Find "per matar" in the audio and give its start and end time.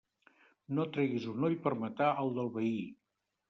1.67-2.11